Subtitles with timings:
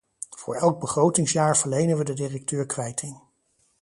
[0.37, 3.19] Voor elk begrotingsjaar verlenen we de directeur kwijting.